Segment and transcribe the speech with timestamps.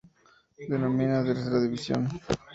[0.69, 2.01] Denominada "Tercera División"